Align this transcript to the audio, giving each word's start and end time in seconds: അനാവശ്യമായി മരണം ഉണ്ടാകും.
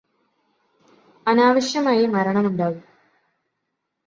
അനാവശ്യമായി 1.27 2.05
മരണം 2.07 2.47
ഉണ്ടാകും. 2.47 2.81